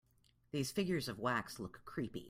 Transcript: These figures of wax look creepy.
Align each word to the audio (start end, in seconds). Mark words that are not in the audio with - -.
These 0.51 0.71
figures 0.71 1.07
of 1.07 1.19
wax 1.19 1.59
look 1.59 1.81
creepy. 1.85 2.19